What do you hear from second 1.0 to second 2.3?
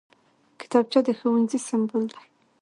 د ښوونځي سمبول دی